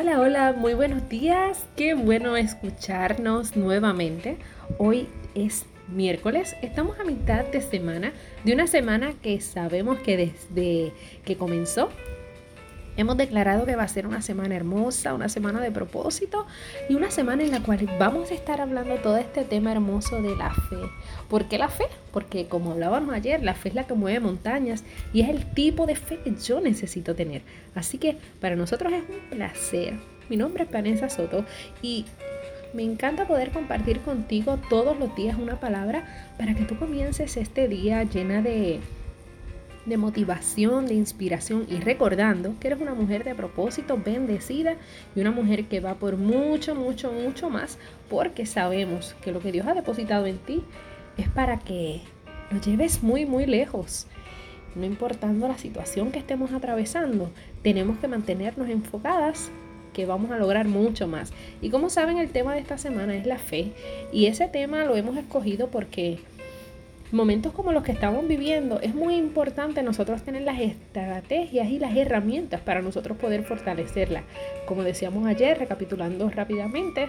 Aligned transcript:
Hola, 0.00 0.20
hola, 0.20 0.52
muy 0.56 0.74
buenos 0.74 1.08
días. 1.08 1.66
Qué 1.74 1.94
bueno 1.94 2.36
escucharnos 2.36 3.56
nuevamente. 3.56 4.38
Hoy 4.78 5.08
es 5.34 5.66
miércoles, 5.88 6.54
estamos 6.62 7.00
a 7.00 7.04
mitad 7.04 7.44
de 7.46 7.60
semana, 7.60 8.12
de 8.44 8.52
una 8.52 8.68
semana 8.68 9.14
que 9.20 9.40
sabemos 9.40 9.98
que 9.98 10.16
desde 10.16 10.92
que 11.24 11.36
comenzó 11.36 11.88
Hemos 12.98 13.16
declarado 13.16 13.64
que 13.64 13.76
va 13.76 13.84
a 13.84 13.88
ser 13.88 14.08
una 14.08 14.22
semana 14.22 14.56
hermosa, 14.56 15.14
una 15.14 15.28
semana 15.28 15.60
de 15.60 15.70
propósito 15.70 16.48
y 16.88 16.96
una 16.96 17.12
semana 17.12 17.44
en 17.44 17.52
la 17.52 17.62
cual 17.62 17.88
vamos 17.96 18.32
a 18.32 18.34
estar 18.34 18.60
hablando 18.60 18.96
todo 18.96 19.18
este 19.18 19.44
tema 19.44 19.70
hermoso 19.70 20.20
de 20.20 20.34
la 20.34 20.50
fe. 20.50 20.80
¿Por 21.30 21.44
qué 21.44 21.58
la 21.58 21.68
fe? 21.68 21.84
Porque 22.12 22.48
como 22.48 22.72
hablábamos 22.72 23.14
ayer, 23.14 23.40
la 23.40 23.54
fe 23.54 23.68
es 23.68 23.76
la 23.76 23.86
que 23.86 23.94
mueve 23.94 24.18
montañas 24.18 24.82
y 25.12 25.20
es 25.20 25.28
el 25.28 25.46
tipo 25.46 25.86
de 25.86 25.94
fe 25.94 26.18
que 26.24 26.34
yo 26.34 26.60
necesito 26.60 27.14
tener. 27.14 27.42
Así 27.76 27.98
que 27.98 28.16
para 28.40 28.56
nosotros 28.56 28.92
es 28.92 29.04
un 29.08 29.30
placer. 29.30 29.94
Mi 30.28 30.36
nombre 30.36 30.64
es 30.64 30.70
Vanessa 30.72 31.08
Soto 31.08 31.44
y 31.80 32.04
me 32.74 32.82
encanta 32.82 33.28
poder 33.28 33.52
compartir 33.52 34.00
contigo 34.00 34.58
todos 34.68 34.98
los 34.98 35.14
días 35.14 35.38
una 35.38 35.60
palabra 35.60 36.32
para 36.36 36.56
que 36.56 36.64
tú 36.64 36.76
comiences 36.76 37.36
este 37.36 37.68
día 37.68 38.02
llena 38.02 38.42
de 38.42 38.80
de 39.88 39.96
motivación, 39.96 40.86
de 40.86 40.94
inspiración 40.94 41.66
y 41.68 41.76
recordando 41.80 42.54
que 42.60 42.68
eres 42.68 42.80
una 42.80 42.94
mujer 42.94 43.24
de 43.24 43.34
propósito, 43.34 44.00
bendecida 44.02 44.76
y 45.14 45.20
una 45.20 45.30
mujer 45.30 45.66
que 45.66 45.80
va 45.80 45.94
por 45.94 46.16
mucho, 46.16 46.74
mucho, 46.74 47.12
mucho 47.12 47.50
más 47.50 47.78
porque 48.08 48.46
sabemos 48.46 49.14
que 49.22 49.32
lo 49.32 49.40
que 49.40 49.52
Dios 49.52 49.66
ha 49.66 49.74
depositado 49.74 50.26
en 50.26 50.38
ti 50.38 50.62
es 51.16 51.28
para 51.28 51.58
que 51.58 52.00
lo 52.50 52.60
lleves 52.60 53.02
muy, 53.02 53.26
muy 53.26 53.46
lejos. 53.46 54.06
No 54.74 54.84
importando 54.84 55.48
la 55.48 55.58
situación 55.58 56.12
que 56.12 56.18
estemos 56.18 56.52
atravesando, 56.52 57.30
tenemos 57.62 57.98
que 57.98 58.08
mantenernos 58.08 58.68
enfocadas 58.68 59.50
que 59.92 60.06
vamos 60.06 60.30
a 60.30 60.38
lograr 60.38 60.68
mucho 60.68 61.08
más. 61.08 61.32
Y 61.60 61.70
como 61.70 61.90
saben, 61.90 62.18
el 62.18 62.30
tema 62.30 62.54
de 62.54 62.60
esta 62.60 62.78
semana 62.78 63.16
es 63.16 63.26
la 63.26 63.38
fe. 63.38 63.72
Y 64.12 64.26
ese 64.26 64.46
tema 64.46 64.84
lo 64.84 64.96
hemos 64.96 65.16
escogido 65.16 65.68
porque 65.68 66.20
momentos 67.12 67.52
como 67.52 67.72
los 67.72 67.82
que 67.82 67.92
estamos 67.92 68.26
viviendo, 68.26 68.80
es 68.80 68.94
muy 68.94 69.14
importante 69.14 69.82
nosotros 69.82 70.22
tener 70.22 70.42
las 70.42 70.60
estrategias 70.60 71.68
y 71.68 71.78
las 71.78 71.96
herramientas 71.96 72.60
para 72.60 72.82
nosotros 72.82 73.16
poder 73.16 73.44
fortalecerla. 73.44 74.24
Como 74.66 74.82
decíamos 74.82 75.26
ayer, 75.26 75.58
recapitulando 75.58 76.28
rápidamente, 76.30 77.08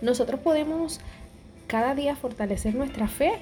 nosotros 0.00 0.40
podemos 0.40 1.00
cada 1.66 1.94
día 1.94 2.16
fortalecer 2.16 2.74
nuestra 2.74 3.08
fe 3.08 3.32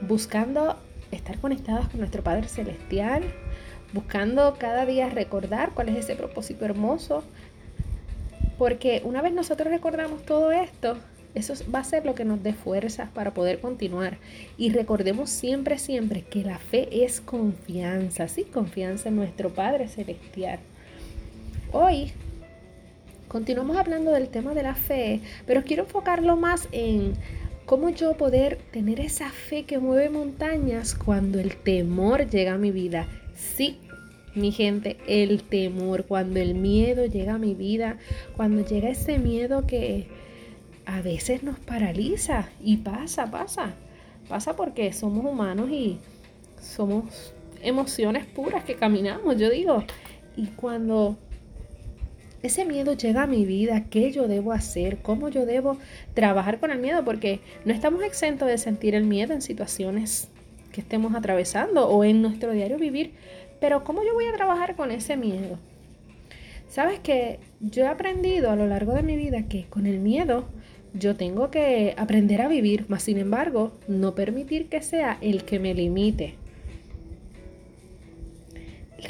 buscando 0.00 0.76
estar 1.10 1.38
conectadas 1.38 1.88
con 1.88 2.00
nuestro 2.00 2.22
Padre 2.22 2.48
Celestial, 2.48 3.22
buscando 3.92 4.56
cada 4.58 4.84
día 4.86 5.08
recordar 5.08 5.70
cuál 5.74 5.88
es 5.88 5.96
ese 5.96 6.16
propósito 6.16 6.64
hermoso. 6.64 7.24
Porque 8.58 9.02
una 9.04 9.22
vez 9.22 9.32
nosotros 9.32 9.68
recordamos 9.68 10.22
todo 10.24 10.50
esto, 10.50 10.98
eso 11.38 11.54
va 11.72 11.80
a 11.80 11.84
ser 11.84 12.04
lo 12.04 12.14
que 12.14 12.24
nos 12.24 12.42
dé 12.42 12.52
fuerzas 12.52 13.08
para 13.10 13.32
poder 13.32 13.60
continuar. 13.60 14.18
Y 14.56 14.70
recordemos 14.70 15.30
siempre, 15.30 15.78
siempre 15.78 16.22
que 16.22 16.42
la 16.42 16.58
fe 16.58 17.04
es 17.04 17.20
confianza, 17.20 18.28
sí, 18.28 18.44
confianza 18.44 19.08
en 19.08 19.16
nuestro 19.16 19.50
Padre 19.50 19.88
Celestial. 19.88 20.58
Hoy 21.72 22.12
continuamos 23.28 23.76
hablando 23.76 24.10
del 24.10 24.28
tema 24.28 24.54
de 24.54 24.62
la 24.62 24.74
fe, 24.74 25.20
pero 25.46 25.62
quiero 25.62 25.84
enfocarlo 25.84 26.36
más 26.36 26.68
en 26.72 27.12
cómo 27.66 27.90
yo 27.90 28.16
poder 28.16 28.58
tener 28.72 28.98
esa 28.98 29.30
fe 29.30 29.64
que 29.64 29.78
mueve 29.78 30.10
montañas 30.10 30.94
cuando 30.94 31.38
el 31.38 31.54
temor 31.56 32.28
llega 32.28 32.54
a 32.54 32.58
mi 32.58 32.70
vida. 32.70 33.06
Sí, 33.36 33.78
mi 34.34 34.50
gente, 34.50 34.96
el 35.06 35.42
temor, 35.42 36.04
cuando 36.04 36.40
el 36.40 36.54
miedo 36.54 37.06
llega 37.06 37.34
a 37.34 37.38
mi 37.38 37.54
vida, 37.54 37.98
cuando 38.36 38.64
llega 38.66 38.88
ese 38.88 39.18
miedo 39.18 39.66
que 39.66 40.06
a 40.88 41.02
veces 41.02 41.42
nos 41.42 41.58
paraliza 41.58 42.48
y 42.62 42.78
pasa, 42.78 43.30
pasa. 43.30 43.74
Pasa 44.26 44.56
porque 44.56 44.92
somos 44.94 45.24
humanos 45.24 45.68
y 45.70 45.98
somos 46.60 47.34
emociones 47.62 48.24
puras 48.24 48.64
que 48.64 48.74
caminamos, 48.74 49.36
yo 49.36 49.50
digo. 49.50 49.84
Y 50.34 50.46
cuando 50.46 51.18
ese 52.42 52.64
miedo 52.64 52.94
llega 52.94 53.24
a 53.24 53.26
mi 53.26 53.44
vida, 53.44 53.84
¿qué 53.90 54.12
yo 54.12 54.28
debo 54.28 54.52
hacer? 54.52 55.02
¿Cómo 55.02 55.28
yo 55.28 55.44
debo 55.44 55.76
trabajar 56.14 56.58
con 56.58 56.70
el 56.70 56.78
miedo? 56.78 57.04
Porque 57.04 57.40
no 57.66 57.74
estamos 57.74 58.02
exentos 58.02 58.48
de 58.48 58.56
sentir 58.56 58.94
el 58.94 59.04
miedo 59.04 59.34
en 59.34 59.42
situaciones 59.42 60.28
que 60.72 60.80
estemos 60.80 61.14
atravesando 61.14 61.86
o 61.86 62.02
en 62.02 62.22
nuestro 62.22 62.52
diario 62.52 62.78
vivir. 62.78 63.12
Pero 63.60 63.84
¿cómo 63.84 64.02
yo 64.04 64.14
voy 64.14 64.24
a 64.24 64.32
trabajar 64.32 64.74
con 64.74 64.90
ese 64.90 65.18
miedo? 65.18 65.58
Sabes 66.66 66.98
que 66.98 67.40
yo 67.60 67.84
he 67.84 67.88
aprendido 67.88 68.50
a 68.50 68.56
lo 68.56 68.66
largo 68.66 68.94
de 68.94 69.02
mi 69.02 69.16
vida 69.16 69.42
que 69.48 69.66
con 69.66 69.86
el 69.86 70.00
miedo 70.00 70.46
yo 70.94 71.16
tengo 71.16 71.50
que 71.50 71.94
aprender 71.96 72.40
a 72.42 72.48
vivir, 72.48 72.86
mas 72.88 73.02
sin 73.02 73.18
embargo, 73.18 73.72
no 73.88 74.14
permitir 74.14 74.68
que 74.68 74.82
sea 74.82 75.18
el 75.20 75.44
que 75.44 75.58
me 75.58 75.74
limite. 75.74 76.34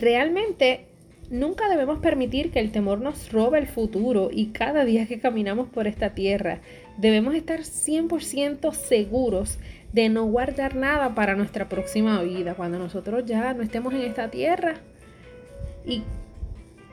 Realmente, 0.00 0.86
nunca 1.30 1.68
debemos 1.68 1.98
permitir 1.98 2.50
que 2.50 2.60
el 2.60 2.72
temor 2.72 3.00
nos 3.00 3.32
robe 3.32 3.58
el 3.58 3.66
futuro 3.66 4.30
y 4.32 4.48
cada 4.48 4.84
día 4.84 5.06
que 5.06 5.20
caminamos 5.20 5.68
por 5.68 5.86
esta 5.86 6.14
tierra, 6.14 6.60
debemos 6.98 7.34
estar 7.34 7.60
100% 7.60 8.72
seguros 8.72 9.58
de 9.92 10.08
no 10.08 10.26
guardar 10.26 10.76
nada 10.76 11.14
para 11.14 11.34
nuestra 11.34 11.68
próxima 11.68 12.22
vida, 12.22 12.54
cuando 12.54 12.78
nosotros 12.78 13.24
ya 13.24 13.54
no 13.54 13.62
estemos 13.62 13.94
en 13.94 14.02
esta 14.02 14.30
tierra 14.30 14.74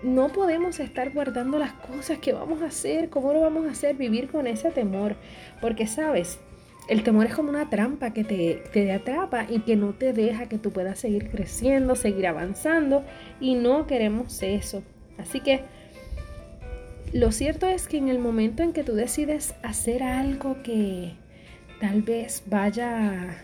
no 0.06 0.30
podemos 0.30 0.80
estar 0.80 1.12
guardando 1.12 1.58
las 1.58 1.74
cosas 1.74 2.20
que 2.20 2.32
vamos 2.32 2.62
a 2.62 2.68
hacer, 2.68 3.10
cómo 3.10 3.34
lo 3.34 3.42
vamos 3.42 3.66
a 3.66 3.72
hacer, 3.72 3.96
vivir 3.96 4.30
con 4.30 4.46
ese 4.46 4.70
temor. 4.70 5.16
Porque 5.62 5.88
sabes, 5.88 6.40
el 6.88 7.04
temor 7.04 7.26
es 7.26 7.34
como 7.34 7.50
una 7.50 7.70
trampa 7.70 8.14
que 8.14 8.24
te, 8.24 8.62
te 8.72 8.92
atrapa 8.92 9.48
y 9.50 9.60
que 9.62 9.76
no 9.76 9.94
te 9.94 10.14
deja 10.14 10.48
que 10.48 10.60
tú 10.60 10.72
puedas 10.72 11.00
seguir 11.00 11.32
creciendo, 11.32 11.96
seguir 11.96 12.28
avanzando 12.28 13.04
y 13.40 13.56
no 13.56 13.88
queremos 13.88 14.44
eso. 14.44 14.84
Así 15.18 15.40
que 15.40 15.62
lo 17.12 17.32
cierto 17.32 17.68
es 17.68 17.88
que 17.88 17.98
en 17.98 18.08
el 18.08 18.20
momento 18.20 18.62
en 18.62 18.74
que 18.74 18.84
tú 18.84 18.94
decides 18.94 19.56
hacer 19.64 20.04
algo 20.04 20.62
que 20.62 21.14
tal 21.82 22.04
vez 22.04 22.44
vaya 22.46 23.38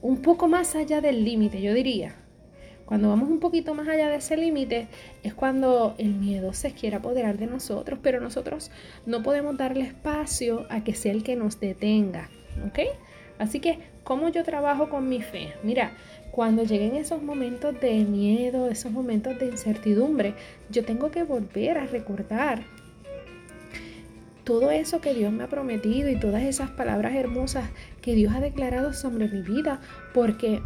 un 0.00 0.22
poco 0.22 0.48
más 0.48 0.74
allá 0.74 1.00
del 1.00 1.24
límite, 1.24 1.60
yo 1.60 1.74
diría, 1.74 2.14
cuando 2.88 3.10
vamos 3.10 3.28
un 3.28 3.38
poquito 3.38 3.74
más 3.74 3.86
allá 3.86 4.08
de 4.08 4.16
ese 4.16 4.34
límite 4.38 4.88
es 5.22 5.34
cuando 5.34 5.94
el 5.98 6.14
miedo 6.14 6.54
se 6.54 6.72
quiere 6.72 6.96
apoderar 6.96 7.36
de 7.36 7.46
nosotros, 7.46 7.98
pero 8.02 8.18
nosotros 8.18 8.70
no 9.04 9.22
podemos 9.22 9.58
darle 9.58 9.82
espacio 9.82 10.64
a 10.70 10.82
que 10.82 10.94
sea 10.94 11.12
el 11.12 11.22
que 11.22 11.36
nos 11.36 11.60
detenga, 11.60 12.30
¿ok? 12.66 12.78
Así 13.38 13.60
que, 13.60 13.78
¿cómo 14.04 14.30
yo 14.30 14.42
trabajo 14.42 14.88
con 14.88 15.06
mi 15.06 15.20
fe? 15.20 15.52
Mira, 15.62 15.92
cuando 16.30 16.64
lleguen 16.64 16.96
esos 16.96 17.22
momentos 17.22 17.78
de 17.78 18.06
miedo, 18.06 18.70
esos 18.70 18.90
momentos 18.90 19.38
de 19.38 19.48
incertidumbre, 19.48 20.32
yo 20.70 20.82
tengo 20.82 21.10
que 21.10 21.24
volver 21.24 21.76
a 21.76 21.86
recordar 21.86 22.64
todo 24.44 24.70
eso 24.70 25.02
que 25.02 25.12
Dios 25.12 25.30
me 25.30 25.44
ha 25.44 25.48
prometido 25.48 26.08
y 26.08 26.18
todas 26.18 26.42
esas 26.42 26.70
palabras 26.70 27.14
hermosas 27.14 27.68
que 28.00 28.14
Dios 28.14 28.34
ha 28.34 28.40
declarado 28.40 28.94
sobre 28.94 29.28
mi 29.28 29.42
vida, 29.42 29.82
porque 30.14 30.62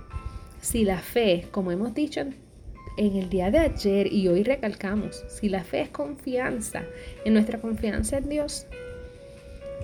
si 0.63 0.85
la 0.85 0.99
fe, 0.99 1.49
como 1.51 1.73
hemos 1.73 1.93
dicho 1.93 2.21
en, 2.21 3.17
el 3.17 3.29
día 3.29 3.51
de 3.51 3.59
ayer 3.59 4.13
y 4.13 4.29
hoy 4.29 4.45
recalcamos, 4.45 5.25
si 5.29 5.49
la 5.49 5.65
fe 5.65 5.83
es 5.83 5.89
confianza, 5.89 6.85
en 7.25 7.35
nuestra 7.35 7.61
confianza 7.61 8.19
en 8.19 8.29
Dios, 8.29 8.67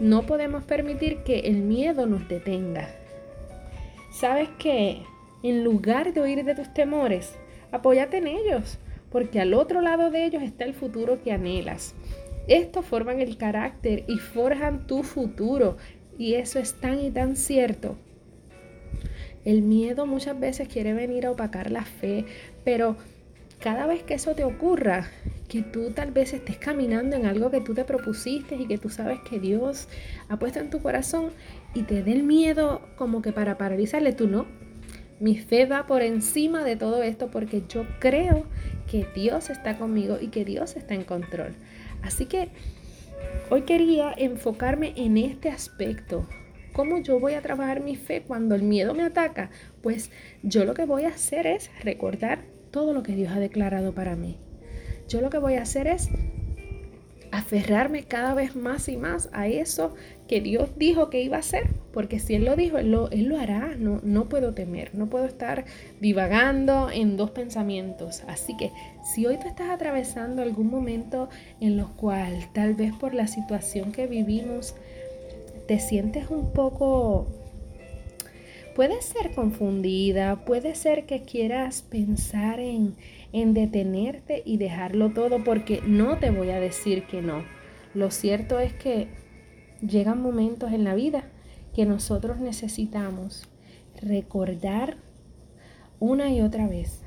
no 0.00 0.24
podemos 0.24 0.62
permitir 0.62 1.24
que 1.24 1.40
el 1.40 1.56
miedo 1.56 2.06
nos 2.06 2.28
detenga. 2.28 2.94
¿Sabes 4.12 4.48
qué? 4.60 5.02
En 5.42 5.64
lugar 5.64 6.12
de 6.12 6.20
oír 6.20 6.44
de 6.44 6.54
tus 6.54 6.72
temores, 6.72 7.34
apóyate 7.72 8.18
en 8.18 8.28
ellos, 8.28 8.78
porque 9.10 9.40
al 9.40 9.54
otro 9.54 9.80
lado 9.80 10.12
de 10.12 10.26
ellos 10.26 10.44
está 10.44 10.64
el 10.64 10.74
futuro 10.74 11.20
que 11.24 11.32
anhelas. 11.32 11.96
Estos 12.46 12.86
forman 12.86 13.20
el 13.20 13.36
carácter 13.36 14.04
y 14.06 14.18
forjan 14.18 14.86
tu 14.86 15.02
futuro, 15.02 15.76
y 16.16 16.34
eso 16.34 16.60
es 16.60 16.74
tan 16.74 17.00
y 17.00 17.10
tan 17.10 17.34
cierto 17.34 17.96
el 19.48 19.62
miedo 19.62 20.04
muchas 20.04 20.38
veces 20.38 20.68
quiere 20.68 20.92
venir 20.92 21.24
a 21.24 21.30
opacar 21.30 21.70
la 21.70 21.82
fe, 21.82 22.26
pero 22.64 22.96
cada 23.60 23.86
vez 23.86 24.02
que 24.02 24.12
eso 24.12 24.34
te 24.34 24.44
ocurra, 24.44 25.08
que 25.48 25.62
tú 25.62 25.90
tal 25.92 26.10
vez 26.10 26.34
estés 26.34 26.58
caminando 26.58 27.16
en 27.16 27.24
algo 27.24 27.50
que 27.50 27.62
tú 27.62 27.72
te 27.72 27.86
propusiste 27.86 28.56
y 28.56 28.66
que 28.66 28.76
tú 28.76 28.90
sabes 28.90 29.20
que 29.20 29.40
Dios 29.40 29.88
ha 30.28 30.38
puesto 30.38 30.58
en 30.58 30.68
tu 30.68 30.82
corazón 30.82 31.30
y 31.74 31.84
te 31.84 32.02
dé 32.02 32.12
el 32.12 32.24
miedo 32.24 32.82
como 32.96 33.22
que 33.22 33.32
para 33.32 33.56
paralizarle, 33.56 34.12
tú 34.12 34.28
no. 34.28 34.44
Mi 35.18 35.38
fe 35.38 35.64
va 35.64 35.86
por 35.86 36.02
encima 36.02 36.62
de 36.62 36.76
todo 36.76 37.02
esto 37.02 37.30
porque 37.30 37.62
yo 37.70 37.86
creo 38.00 38.44
que 38.86 39.06
Dios 39.14 39.48
está 39.48 39.78
conmigo 39.78 40.18
y 40.20 40.28
que 40.28 40.44
Dios 40.44 40.76
está 40.76 40.92
en 40.92 41.04
control. 41.04 41.54
Así 42.02 42.26
que 42.26 42.50
hoy 43.48 43.62
quería 43.62 44.12
enfocarme 44.14 44.92
en 44.96 45.16
este 45.16 45.48
aspecto, 45.48 46.26
¿Cómo 46.78 46.98
yo 46.98 47.18
voy 47.18 47.34
a 47.34 47.42
trabajar 47.42 47.80
mi 47.80 47.96
fe 47.96 48.22
cuando 48.22 48.54
el 48.54 48.62
miedo 48.62 48.94
me 48.94 49.02
ataca? 49.02 49.50
Pues 49.82 50.12
yo 50.44 50.64
lo 50.64 50.74
que 50.74 50.84
voy 50.84 51.06
a 51.06 51.08
hacer 51.08 51.44
es 51.48 51.72
recordar 51.82 52.44
todo 52.70 52.92
lo 52.92 53.02
que 53.02 53.16
Dios 53.16 53.32
ha 53.32 53.40
declarado 53.40 53.96
para 53.96 54.14
mí. 54.14 54.38
yo 55.08 55.20
lo 55.20 55.28
que 55.28 55.38
voy 55.38 55.54
a 55.54 55.62
hacer 55.62 55.88
es 55.88 56.08
aferrarme 57.32 58.04
cada 58.04 58.32
vez 58.32 58.54
más 58.54 58.88
y 58.88 58.96
más 58.96 59.28
a 59.32 59.48
eso 59.48 59.96
que 60.28 60.40
Dios 60.40 60.70
dijo 60.76 61.10
que 61.10 61.20
iba 61.20 61.36
a 61.36 61.40
hacer, 61.40 61.66
porque 61.92 62.20
si 62.20 62.36
Él 62.36 62.44
lo 62.44 62.54
dijo, 62.54 62.78
Él 62.78 62.92
lo, 62.92 63.40
hará, 63.40 63.74
no, 63.76 64.00
no 64.04 64.28
puedo 64.28 64.54
temer, 64.54 64.94
no 64.94 65.10
puedo 65.10 65.24
estar 65.24 65.64
divagando 66.00 66.92
en 66.92 67.16
dos 67.16 67.32
pensamientos. 67.32 68.22
Así 68.28 68.56
que 68.56 68.70
si 69.02 69.26
hoy 69.26 69.36
tú 69.38 69.48
estás 69.48 69.70
atravesando 69.70 70.42
algún 70.42 70.70
momento 70.70 71.28
en 71.60 71.76
lo 71.76 71.96
cual 71.96 72.48
tal 72.52 72.74
vez 72.74 72.92
por 72.94 73.14
la 73.14 73.26
situación 73.26 73.90
que 73.90 74.06
vivimos 74.06 74.76
te 75.68 75.78
sientes 75.78 76.30
un 76.30 76.52
poco 76.54 77.28
puede 78.74 79.02
ser 79.02 79.34
confundida, 79.34 80.44
puede 80.46 80.74
ser 80.74 81.04
que 81.04 81.22
quieras 81.22 81.82
pensar 81.82 82.58
en, 82.58 82.96
en 83.32 83.52
detenerte 83.52 84.42
y 84.46 84.56
dejarlo 84.56 85.10
todo 85.10 85.44
porque 85.44 85.82
no 85.86 86.18
te 86.18 86.30
voy 86.30 86.50
a 86.50 86.60
decir 86.60 87.06
que 87.06 87.20
no. 87.20 87.44
Lo 87.92 88.10
cierto 88.10 88.58
es 88.60 88.72
que 88.72 89.08
llegan 89.86 90.22
momentos 90.22 90.72
en 90.72 90.84
la 90.84 90.94
vida 90.94 91.24
que 91.74 91.84
nosotros 91.84 92.38
necesitamos 92.38 93.46
recordar 94.00 94.96
una 96.00 96.30
y 96.30 96.40
otra 96.40 96.66
vez 96.66 97.02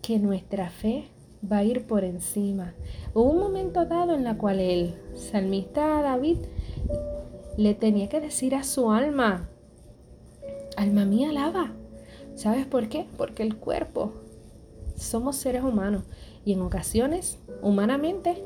que 0.00 0.18
nuestra 0.18 0.70
fe 0.70 1.08
va 1.50 1.58
a 1.58 1.64
ir 1.64 1.86
por 1.86 2.04
encima. 2.04 2.74
Hubo 3.12 3.30
un 3.30 3.38
momento 3.38 3.84
dado 3.84 4.14
en 4.14 4.24
la 4.24 4.36
cual 4.36 4.60
el 4.60 4.94
salmista 5.14 6.02
David 6.02 6.38
le 7.56 7.74
tenía 7.74 8.08
que 8.08 8.20
decir 8.20 8.54
a 8.54 8.64
su 8.64 8.90
alma, 8.90 9.48
alma 10.76 11.04
mía, 11.04 11.30
alaba. 11.30 11.72
¿Sabes 12.34 12.66
por 12.66 12.88
qué? 12.88 13.06
Porque 13.16 13.42
el 13.42 13.56
cuerpo, 13.56 14.12
somos 14.96 15.36
seres 15.36 15.62
humanos 15.62 16.02
y 16.44 16.52
en 16.52 16.62
ocasiones, 16.62 17.38
humanamente, 17.62 18.44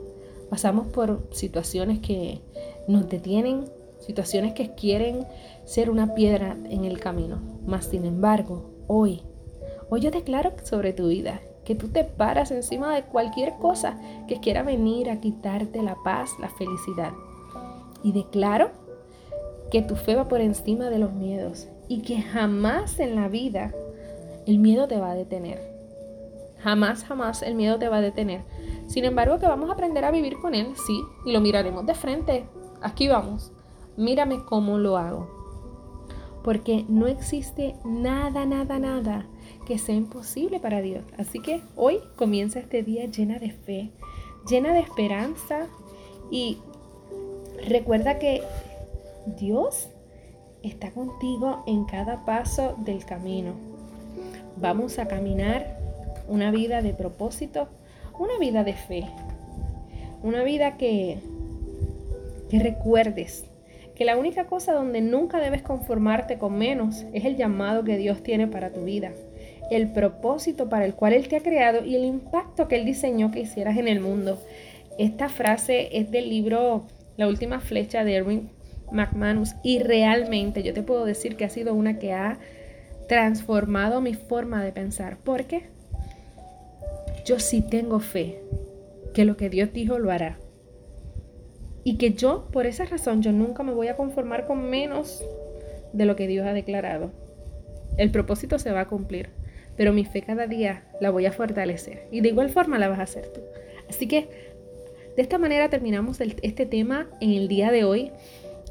pasamos 0.50 0.86
por 0.88 1.26
situaciones 1.32 2.00
que 2.00 2.40
nos 2.86 3.08
detienen, 3.08 3.64
situaciones 4.00 4.54
que 4.54 4.74
quieren 4.74 5.26
ser 5.64 5.90
una 5.90 6.14
piedra 6.14 6.56
en 6.68 6.84
el 6.84 7.00
camino. 7.00 7.40
Mas, 7.66 7.86
sin 7.86 8.04
embargo, 8.04 8.70
hoy, 8.86 9.22
hoy 9.90 10.00
yo 10.00 10.10
declaro 10.10 10.52
sobre 10.64 10.92
tu 10.92 11.08
vida 11.08 11.40
que 11.68 11.74
tú 11.74 11.88
te 11.88 12.02
paras 12.02 12.50
encima 12.50 12.94
de 12.94 13.02
cualquier 13.02 13.56
cosa 13.58 13.98
que 14.26 14.40
quiera 14.40 14.62
venir 14.62 15.10
a 15.10 15.20
quitarte 15.20 15.82
la 15.82 15.96
paz, 16.02 16.30
la 16.40 16.48
felicidad. 16.48 17.12
Y 18.02 18.12
declaro 18.12 18.70
que 19.70 19.82
tu 19.82 19.94
fe 19.94 20.16
va 20.16 20.28
por 20.28 20.40
encima 20.40 20.88
de 20.88 20.98
los 20.98 21.12
miedos 21.12 21.68
y 21.86 22.00
que 22.00 22.22
jamás 22.22 22.98
en 23.00 23.16
la 23.16 23.28
vida 23.28 23.74
el 24.46 24.60
miedo 24.60 24.88
te 24.88 24.98
va 24.98 25.10
a 25.10 25.14
detener. 25.14 25.60
Jamás, 26.60 27.04
jamás 27.04 27.42
el 27.42 27.54
miedo 27.54 27.78
te 27.78 27.90
va 27.90 27.98
a 27.98 28.00
detener. 28.00 28.40
Sin 28.86 29.04
embargo, 29.04 29.38
que 29.38 29.46
vamos 29.46 29.68
a 29.68 29.74
aprender 29.74 30.06
a 30.06 30.10
vivir 30.10 30.38
con 30.38 30.54
él, 30.54 30.68
sí, 30.86 31.02
y 31.26 31.32
lo 31.32 31.42
miraremos 31.42 31.84
de 31.84 31.94
frente. 31.94 32.46
Aquí 32.80 33.08
vamos. 33.08 33.52
Mírame 33.94 34.42
cómo 34.42 34.78
lo 34.78 34.96
hago. 34.96 35.28
Porque 36.42 36.86
no 36.88 37.06
existe 37.08 37.76
nada, 37.84 38.46
nada, 38.46 38.78
nada 38.78 39.26
que 39.68 39.76
sea 39.78 39.94
imposible 39.94 40.60
para 40.60 40.80
Dios. 40.80 41.04
Así 41.18 41.40
que 41.40 41.60
hoy 41.76 41.98
comienza 42.16 42.58
este 42.58 42.82
día 42.82 43.04
llena 43.04 43.38
de 43.38 43.50
fe, 43.50 43.90
llena 44.48 44.72
de 44.72 44.80
esperanza 44.80 45.66
y 46.30 46.56
recuerda 47.68 48.18
que 48.18 48.42
Dios 49.38 49.90
está 50.62 50.90
contigo 50.90 51.64
en 51.66 51.84
cada 51.84 52.24
paso 52.24 52.76
del 52.78 53.04
camino. 53.04 53.52
Vamos 54.56 54.98
a 54.98 55.06
caminar 55.06 55.78
una 56.28 56.50
vida 56.50 56.80
de 56.80 56.94
propósito, 56.94 57.68
una 58.18 58.38
vida 58.38 58.64
de 58.64 58.72
fe, 58.72 59.04
una 60.22 60.44
vida 60.44 60.78
que, 60.78 61.18
que 62.48 62.58
recuerdes 62.58 63.44
que 63.94 64.06
la 64.06 64.16
única 64.16 64.46
cosa 64.46 64.72
donde 64.72 65.02
nunca 65.02 65.40
debes 65.40 65.60
conformarte 65.60 66.38
con 66.38 66.56
menos 66.56 67.04
es 67.12 67.26
el 67.26 67.36
llamado 67.36 67.84
que 67.84 67.98
Dios 67.98 68.22
tiene 68.22 68.46
para 68.46 68.72
tu 68.72 68.84
vida, 68.84 69.12
el 69.70 69.92
propósito 69.92 70.68
para 70.68 70.84
el 70.84 70.94
cual 70.94 71.12
Él 71.12 71.28
te 71.28 71.36
ha 71.36 71.42
creado 71.42 71.84
y 71.84 71.96
el 71.96 72.04
impacto 72.04 72.68
que 72.68 72.76
Él 72.76 72.84
diseñó 72.84 73.30
que 73.30 73.40
hicieras 73.40 73.76
en 73.76 73.88
el 73.88 74.00
mundo. 74.00 74.40
Esta 74.98 75.28
frase 75.28 75.88
es 75.98 76.10
del 76.10 76.28
libro 76.28 76.86
La 77.16 77.28
última 77.28 77.60
flecha 77.60 78.04
de 78.04 78.16
Erwin 78.16 78.50
McManus 78.92 79.54
y 79.62 79.80
realmente 79.80 80.62
yo 80.62 80.72
te 80.72 80.82
puedo 80.82 81.04
decir 81.04 81.36
que 81.36 81.44
ha 81.44 81.50
sido 81.50 81.74
una 81.74 81.98
que 81.98 82.12
ha 82.12 82.38
transformado 83.08 84.00
mi 84.00 84.14
forma 84.14 84.62
de 84.62 84.72
pensar. 84.72 85.18
porque 85.24 85.64
Yo 87.24 87.38
sí 87.38 87.62
tengo 87.62 88.00
fe 88.00 88.40
que 89.12 89.24
lo 89.24 89.36
que 89.36 89.50
Dios 89.50 89.72
dijo 89.72 89.98
lo 89.98 90.10
hará. 90.10 90.38
Y 91.84 91.96
que 91.96 92.12
yo, 92.12 92.48
por 92.52 92.66
esa 92.66 92.84
razón, 92.84 93.22
yo 93.22 93.32
nunca 93.32 93.62
me 93.62 93.72
voy 93.72 93.88
a 93.88 93.96
conformar 93.96 94.46
con 94.46 94.68
menos 94.68 95.24
de 95.92 96.04
lo 96.04 96.16
que 96.16 96.26
Dios 96.26 96.46
ha 96.46 96.52
declarado. 96.52 97.10
El 97.96 98.10
propósito 98.10 98.58
se 98.58 98.72
va 98.72 98.82
a 98.82 98.88
cumplir, 98.88 99.30
pero 99.78 99.92
mi 99.92 100.04
fe 100.04 100.20
cada 100.20 100.46
día 100.46 100.82
la 101.00 101.10
voy 101.10 101.24
a 101.24 101.32
fortalecer. 101.32 102.08
Y 102.10 102.20
de 102.20 102.28
igual 102.28 102.50
forma 102.50 102.78
la 102.78 102.88
vas 102.88 102.98
a 102.98 103.04
hacer 103.04 103.28
tú. 103.28 103.40
Así 103.88 104.06
que 104.08 104.28
de 105.16 105.22
esta 105.22 105.38
manera 105.38 105.70
terminamos 105.70 106.20
este 106.20 106.66
tema 106.66 107.06
en 107.20 107.30
el 107.30 107.48
día 107.48 107.70
de 107.70 107.84
hoy 107.84 108.10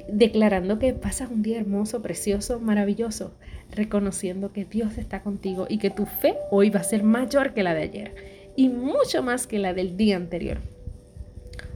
declarando 0.09 0.79
que 0.79 0.93
pasas 0.93 1.31
un 1.31 1.41
día 1.41 1.59
hermoso, 1.59 2.01
precioso, 2.01 2.59
maravilloso, 2.59 3.33
reconociendo 3.71 4.51
que 4.51 4.65
Dios 4.65 4.97
está 4.97 5.23
contigo 5.23 5.65
y 5.69 5.79
que 5.79 5.89
tu 5.89 6.05
fe 6.05 6.35
hoy 6.51 6.69
va 6.69 6.81
a 6.81 6.83
ser 6.83 7.03
mayor 7.03 7.53
que 7.53 7.63
la 7.63 7.73
de 7.73 7.83
ayer 7.83 8.15
y 8.55 8.69
mucho 8.69 9.23
más 9.23 9.47
que 9.47 9.59
la 9.59 9.73
del 9.73 9.97
día 9.97 10.17
anterior, 10.17 10.59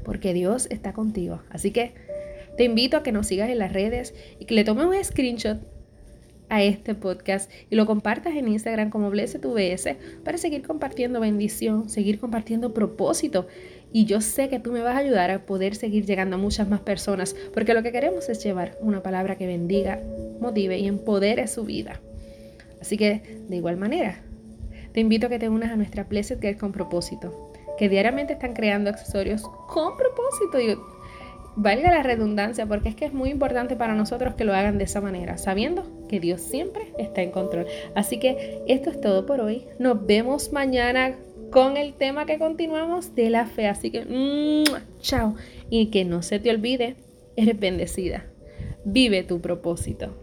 porque 0.03 0.33
Dios 0.33 0.67
está 0.69 0.93
contigo. 0.93 1.41
Así 1.49 1.71
que 1.71 1.93
te 2.57 2.65
invito 2.65 2.97
a 2.97 3.03
que 3.03 3.11
nos 3.11 3.27
sigas 3.27 3.49
en 3.49 3.59
las 3.59 3.71
redes 3.71 4.13
y 4.39 4.45
que 4.45 4.55
le 4.55 4.63
tomes 4.63 4.85
un 4.85 5.03
screenshot 5.03 5.59
a 6.51 6.61
este 6.61 6.95
podcast 6.95 7.49
y 7.69 7.77
lo 7.77 7.85
compartas 7.85 8.35
en 8.35 8.49
Instagram 8.49 8.89
como 8.89 9.09
BlessedVS 9.09 9.95
para 10.25 10.37
seguir 10.37 10.61
compartiendo 10.61 11.21
bendición, 11.21 11.89
seguir 11.89 12.19
compartiendo 12.19 12.73
propósito. 12.73 13.47
Y 13.93 14.03
yo 14.03 14.19
sé 14.19 14.49
que 14.49 14.59
tú 14.59 14.73
me 14.73 14.81
vas 14.81 14.95
a 14.95 14.99
ayudar 14.99 15.31
a 15.31 15.45
poder 15.45 15.75
seguir 15.75 16.05
llegando 16.05 16.35
a 16.35 16.39
muchas 16.39 16.67
más 16.67 16.81
personas, 16.81 17.37
porque 17.53 17.73
lo 17.73 17.83
que 17.83 17.93
queremos 17.93 18.27
es 18.27 18.43
llevar 18.43 18.77
una 18.81 19.01
palabra 19.01 19.37
que 19.37 19.47
bendiga, 19.47 20.01
motive 20.41 20.77
y 20.77 20.87
empodere 20.87 21.47
su 21.47 21.63
vida. 21.63 22.01
Así 22.81 22.97
que, 22.97 23.43
de 23.47 23.55
igual 23.55 23.77
manera, 23.77 24.21
te 24.91 24.99
invito 24.99 25.27
a 25.27 25.29
que 25.29 25.39
te 25.39 25.47
unas 25.47 25.71
a 25.71 25.77
nuestra 25.77 26.03
Blessed 26.03 26.41
Girl 26.41 26.57
con 26.57 26.73
propósito, 26.73 27.53
que 27.77 27.87
diariamente 27.87 28.33
están 28.33 28.53
creando 28.53 28.89
accesorios 28.89 29.43
con 29.69 29.95
propósito. 29.95 30.59
Y 30.59 30.77
valga 31.55 31.91
la 31.91 32.03
redundancia, 32.03 32.65
porque 32.65 32.89
es 32.89 32.95
que 32.95 33.05
es 33.05 33.13
muy 33.13 33.29
importante 33.29 33.75
para 33.75 33.95
nosotros 33.95 34.35
que 34.35 34.43
lo 34.43 34.53
hagan 34.53 34.77
de 34.77 34.85
esa 34.85 35.01
manera, 35.01 35.37
sabiendo 35.37 35.83
que 36.07 36.19
Dios 36.19 36.41
siempre 36.41 36.93
está 36.97 37.21
en 37.21 37.31
control. 37.31 37.65
Así 37.95 38.19
que 38.19 38.61
esto 38.67 38.89
es 38.89 39.01
todo 39.01 39.25
por 39.25 39.41
hoy. 39.41 39.65
Nos 39.79 40.05
vemos 40.05 40.51
mañana 40.51 41.15
con 41.51 41.77
el 41.77 41.93
tema 41.93 42.25
que 42.25 42.39
continuamos 42.39 43.15
de 43.15 43.29
la 43.29 43.45
fe. 43.45 43.67
Así 43.67 43.91
que, 43.91 44.63
chao. 44.99 45.35
Y 45.69 45.87
que 45.87 46.05
no 46.05 46.21
se 46.21 46.39
te 46.39 46.49
olvide, 46.49 46.95
eres 47.35 47.59
bendecida. 47.59 48.25
Vive 48.83 49.23
tu 49.23 49.41
propósito. 49.41 50.15